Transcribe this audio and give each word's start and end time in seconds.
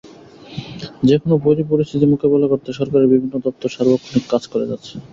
যেকোনো 1.07 1.35
বৈরী 1.43 1.63
পরিস্থিতি 1.71 2.05
মোকাবিলা 2.13 2.47
করতে 2.49 2.69
সরকারের 2.79 3.11
বিভিন্ন 3.13 3.35
দপ্তর 3.45 3.69
সার্বক্ষণিক 3.75 4.23
কাজ 4.31 4.43
করে 4.51 4.65
যাচ্ছে। 4.71 4.93